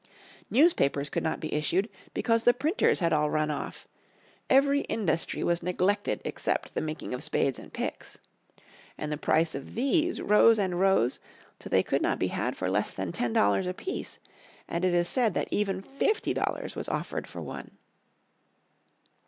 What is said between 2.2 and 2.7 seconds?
the